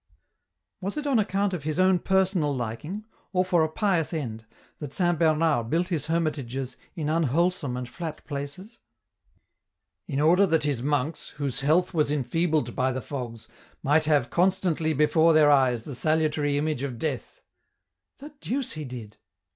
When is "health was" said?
11.59-12.09